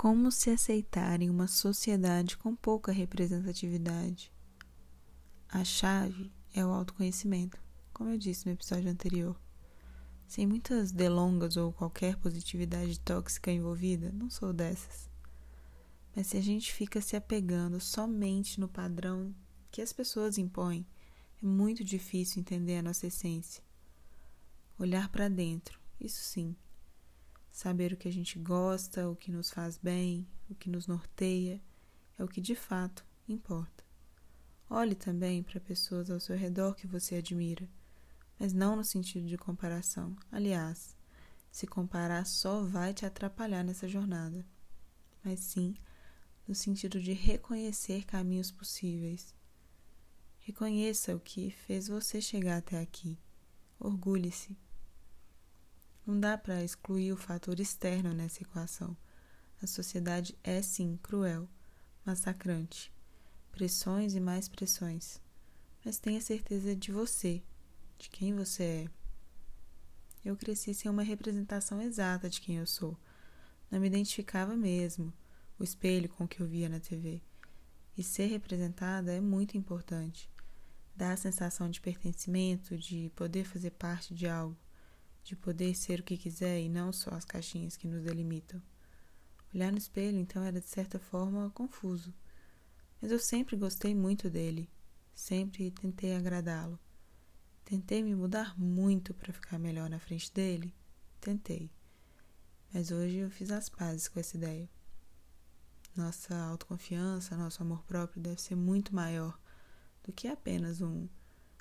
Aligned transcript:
Como 0.00 0.32
se 0.32 0.48
aceitar 0.48 1.20
em 1.20 1.28
uma 1.28 1.46
sociedade 1.46 2.38
com 2.38 2.56
pouca 2.56 2.90
representatividade? 2.90 4.32
A 5.46 5.62
chave 5.62 6.32
é 6.54 6.64
o 6.64 6.70
autoconhecimento, 6.70 7.62
como 7.92 8.08
eu 8.08 8.16
disse 8.16 8.46
no 8.46 8.52
episódio 8.52 8.90
anterior. 8.90 9.38
Sem 10.26 10.46
muitas 10.46 10.90
delongas 10.90 11.58
ou 11.58 11.70
qualquer 11.70 12.16
positividade 12.16 12.98
tóxica 12.98 13.52
envolvida, 13.52 14.10
não 14.10 14.30
sou 14.30 14.54
dessas. 14.54 15.10
Mas 16.16 16.28
se 16.28 16.38
a 16.38 16.42
gente 16.42 16.72
fica 16.72 17.02
se 17.02 17.14
apegando 17.14 17.78
somente 17.78 18.58
no 18.58 18.68
padrão 18.68 19.34
que 19.70 19.82
as 19.82 19.92
pessoas 19.92 20.38
impõem, 20.38 20.86
é 21.42 21.44
muito 21.44 21.84
difícil 21.84 22.40
entender 22.40 22.78
a 22.78 22.82
nossa 22.82 23.06
essência. 23.06 23.62
Olhar 24.78 25.10
para 25.10 25.28
dentro, 25.28 25.78
isso 26.00 26.22
sim 26.22 26.56
Saber 27.50 27.92
o 27.92 27.96
que 27.96 28.08
a 28.08 28.12
gente 28.12 28.38
gosta, 28.38 29.08
o 29.08 29.16
que 29.16 29.30
nos 29.30 29.50
faz 29.50 29.76
bem, 29.76 30.26
o 30.48 30.54
que 30.54 30.70
nos 30.70 30.86
norteia, 30.86 31.60
é 32.18 32.24
o 32.24 32.28
que 32.28 32.40
de 32.40 32.54
fato 32.54 33.04
importa. 33.28 33.84
Olhe 34.68 34.94
também 34.94 35.42
para 35.42 35.60
pessoas 35.60 36.10
ao 36.10 36.20
seu 36.20 36.36
redor 36.36 36.74
que 36.74 36.86
você 36.86 37.16
admira, 37.16 37.68
mas 38.38 38.52
não 38.52 38.76
no 38.76 38.84
sentido 38.84 39.26
de 39.26 39.36
comparação. 39.36 40.16
Aliás, 40.30 40.96
se 41.50 41.66
comparar 41.66 42.24
só 42.24 42.62
vai 42.62 42.94
te 42.94 43.04
atrapalhar 43.04 43.64
nessa 43.64 43.88
jornada, 43.88 44.46
mas 45.24 45.40
sim 45.40 45.74
no 46.46 46.54
sentido 46.54 47.00
de 47.00 47.12
reconhecer 47.12 48.04
caminhos 48.04 48.50
possíveis. 48.50 49.34
Reconheça 50.40 51.14
o 51.14 51.20
que 51.20 51.50
fez 51.50 51.88
você 51.88 52.20
chegar 52.20 52.58
até 52.58 52.80
aqui. 52.80 53.18
Orgulhe-se. 53.78 54.56
Não 56.10 56.18
dá 56.18 56.36
para 56.36 56.64
excluir 56.64 57.12
o 57.12 57.16
fator 57.16 57.60
externo 57.60 58.12
nessa 58.12 58.42
equação. 58.42 58.96
A 59.62 59.66
sociedade 59.68 60.36
é 60.42 60.60
sim 60.60 60.98
cruel, 61.00 61.48
massacrante. 62.04 62.92
Pressões 63.52 64.14
e 64.14 64.18
mais 64.18 64.48
pressões. 64.48 65.20
Mas 65.84 66.00
tenha 66.00 66.20
certeza 66.20 66.74
de 66.74 66.90
você, 66.90 67.40
de 67.96 68.10
quem 68.10 68.34
você 68.34 68.64
é. 68.64 68.90
Eu 70.24 70.36
cresci 70.36 70.74
sem 70.74 70.90
uma 70.90 71.04
representação 71.04 71.80
exata 71.80 72.28
de 72.28 72.40
quem 72.40 72.56
eu 72.56 72.66
sou. 72.66 72.98
Não 73.70 73.78
me 73.78 73.86
identificava 73.86 74.56
mesmo, 74.56 75.12
o 75.60 75.62
espelho 75.62 76.08
com 76.08 76.24
o 76.24 76.28
que 76.28 76.40
eu 76.40 76.46
via 76.48 76.68
na 76.68 76.80
TV. 76.80 77.22
E 77.96 78.02
ser 78.02 78.26
representada 78.26 79.12
é 79.12 79.20
muito 79.20 79.56
importante. 79.56 80.28
Dá 80.96 81.12
a 81.12 81.16
sensação 81.16 81.70
de 81.70 81.80
pertencimento, 81.80 82.76
de 82.76 83.12
poder 83.14 83.44
fazer 83.44 83.70
parte 83.70 84.12
de 84.12 84.26
algo 84.26 84.56
de 85.22 85.36
poder 85.36 85.74
ser 85.74 86.00
o 86.00 86.02
que 86.02 86.16
quiser 86.16 86.60
e 86.60 86.68
não 86.68 86.92
só 86.92 87.10
as 87.10 87.24
caixinhas 87.24 87.76
que 87.76 87.86
nos 87.86 88.02
delimitam. 88.02 88.60
Olhar 89.54 89.72
no 89.72 89.78
espelho, 89.78 90.18
então, 90.18 90.42
era 90.42 90.60
de 90.60 90.66
certa 90.68 90.98
forma 90.98 91.50
confuso. 91.50 92.14
Mas 93.00 93.10
eu 93.10 93.18
sempre 93.18 93.56
gostei 93.56 93.94
muito 93.94 94.30
dele, 94.30 94.70
sempre 95.14 95.70
tentei 95.70 96.14
agradá-lo. 96.14 96.78
Tentei 97.64 98.02
me 98.02 98.14
mudar 98.14 98.58
muito 98.58 99.14
para 99.14 99.32
ficar 99.32 99.58
melhor 99.58 99.88
na 99.88 99.98
frente 99.98 100.32
dele? 100.32 100.74
Tentei. 101.20 101.70
Mas 102.72 102.90
hoje 102.90 103.16
eu 103.16 103.30
fiz 103.30 103.50
as 103.50 103.68
pazes 103.68 104.08
com 104.08 104.20
essa 104.20 104.36
ideia. 104.36 104.68
Nossa 105.96 106.36
autoconfiança, 106.36 107.36
nosso 107.36 107.62
amor 107.62 107.82
próprio 107.84 108.22
deve 108.22 108.40
ser 108.40 108.54
muito 108.54 108.94
maior 108.94 109.38
do 110.04 110.12
que 110.12 110.28
apenas 110.28 110.80
um 110.80 111.08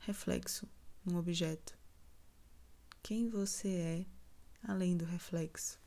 reflexo, 0.00 0.68
um 1.06 1.16
objeto 1.16 1.76
quem 3.04 3.28
você 3.28 3.68
é 3.68 4.06
além 4.66 4.96
do 4.96 5.04
reflexo. 5.04 5.78